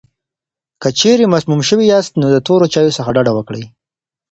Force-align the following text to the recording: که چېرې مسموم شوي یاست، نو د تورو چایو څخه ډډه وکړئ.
که 0.81 0.89
چېرې 0.99 1.25
مسموم 1.33 1.61
شوي 1.69 1.85
یاست، 1.93 2.13
نو 2.21 2.27
د 2.31 2.37
تورو 2.47 2.65
چایو 2.73 2.95
څخه 2.97 3.09
ډډه 3.15 3.31
وکړئ. 3.35 3.63